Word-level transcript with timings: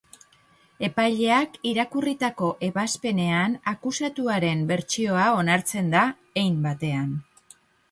Epaileak 0.85 1.59
irakurritako 1.71 2.49
ebazpenean 2.69 3.55
akusatuaren 3.73 4.65
bertsioa 4.73 5.29
onartzen 5.45 5.95
da, 5.99 6.09
hein 6.45 6.61
batean. 6.69 7.17